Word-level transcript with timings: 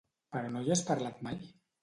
Però 0.35 0.49
no 0.55 0.63
hi 0.69 0.73
has 0.75 0.83
parlat 0.89 1.21
mai? 1.29 1.39